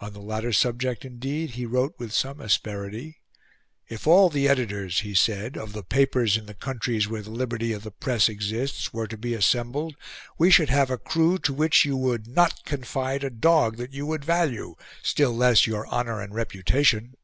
On 0.00 0.12
the 0.12 0.18
latter 0.18 0.52
subject, 0.52 1.04
indeed, 1.04 1.50
he 1.50 1.66
wrote 1.66 1.94
with 1.96 2.10
some 2.12 2.40
asperity. 2.40 3.20
"If 3.88 4.08
all 4.08 4.28
the 4.28 4.48
editors," 4.48 5.02
he 5.02 5.14
said, 5.14 5.56
"of 5.56 5.72
the 5.72 5.84
papers 5.84 6.36
in 6.36 6.46
the 6.46 6.54
countries 6.54 7.06
where 7.06 7.22
the 7.22 7.30
liberty 7.30 7.72
of 7.72 7.84
the 7.84 7.92
press 7.92 8.28
exists 8.28 8.92
were 8.92 9.06
to 9.06 9.16
be 9.16 9.34
assembled, 9.34 9.94
we 10.36 10.50
should 10.50 10.70
have 10.70 10.90
a 10.90 10.98
crew 10.98 11.38
to 11.38 11.52
which 11.52 11.84
you 11.84 11.96
would 11.96 12.26
NOT 12.26 12.64
confide 12.64 13.22
a 13.22 13.30
dog 13.30 13.76
that 13.76 13.92
you 13.92 14.04
would 14.04 14.24
value, 14.24 14.74
still 15.00 15.32
less 15.32 15.64
your 15.64 15.86
honour 15.86 16.20
and 16.20 16.34
reputation." 16.34 17.14